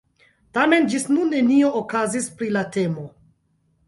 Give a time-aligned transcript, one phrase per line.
[0.57, 3.05] Tamen ĝis nun nenio okazis pri la temo.